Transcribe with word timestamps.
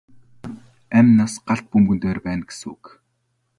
Амь 0.97 1.11
нас 1.19 1.33
галт 1.47 1.65
бөмбөгөн 1.71 1.99
дээр 2.01 2.19
байна 2.25 2.43
гэсэн 2.49 2.67
үг. 2.73 2.83